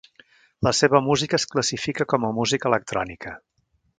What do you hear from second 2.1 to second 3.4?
com a música electrònica.